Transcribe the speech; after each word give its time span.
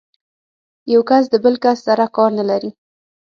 یو 0.93 1.01
کس 1.09 1.23
د 1.29 1.35
بل 1.43 1.55
کس 1.63 1.77
سره 1.87 2.05
کار 2.15 2.29
نه 2.39 2.43
لري. 2.49 2.71